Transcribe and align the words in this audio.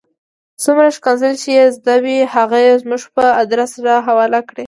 څومره 0.63 0.89
ښکنځلې 0.97 1.37
چې 1.41 1.49
یې 1.57 1.65
زده 1.77 1.95
وې 2.03 2.17
هغه 2.35 2.57
یې 2.65 2.73
زموږ 2.81 3.01
په 3.15 3.23
آدرس 3.41 3.71
را 3.85 3.95
حواله 4.07 4.39
کړې. 4.49 4.59